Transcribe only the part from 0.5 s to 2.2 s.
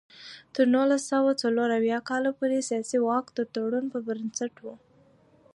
تر نولس سوه څلور اویا